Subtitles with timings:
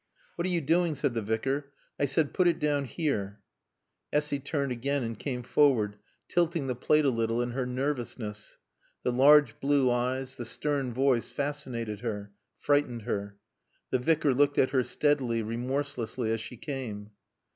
[0.35, 1.71] "What are you doing?" said the Vicar.
[1.99, 3.39] "I said, Put it down here."
[4.11, 5.95] Essy turned again and came forward,
[6.27, 8.57] tilting the plate a little in her nervousness.
[9.03, 13.37] The large blue eyes, the stern voice, fascinated her, frightened her.
[13.91, 17.11] The Vicar looked at her steadily, remorselessly, as she came.